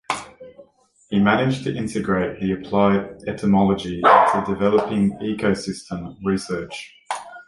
He 1.11 1.19
managed 1.19 1.63
to 1.65 1.75
integrate 1.77 2.39
the 2.41 2.53
Applied 2.53 3.21
Entomology 3.27 3.99
into 4.03 4.43
developing 4.47 5.11
ecosystem 5.19 6.17
research. 6.23 6.91